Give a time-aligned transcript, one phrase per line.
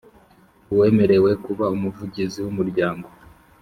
[0.73, 3.07] Uwemerewe kuba Umuvugizi w Umuryango